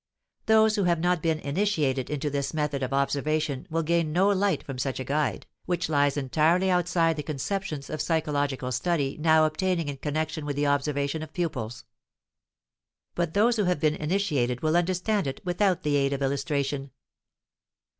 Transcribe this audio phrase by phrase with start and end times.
[0.47, 4.63] Those who have not been initiated into this method of observation will gain no light
[4.63, 9.89] from such a guide, which lies entirely outside the conceptions of psychological study now obtaining
[9.89, 11.85] in connection with the observation of pupils.
[13.13, 16.89] But those who have been initiated will understand it without the aid of illustration.